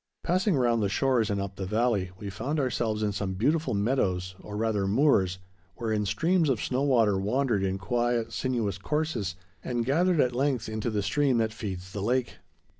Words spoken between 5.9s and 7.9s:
streams of snow water wandered in